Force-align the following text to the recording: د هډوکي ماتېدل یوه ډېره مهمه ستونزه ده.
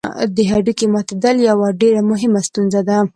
د 0.35 0.37
هډوکي 0.49 0.85
ماتېدل 0.93 1.37
یوه 1.49 1.67
ډېره 1.81 2.01
مهمه 2.11 2.39
ستونزه 2.47 2.81
ده. 2.87 2.97